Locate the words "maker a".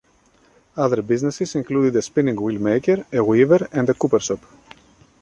2.59-3.23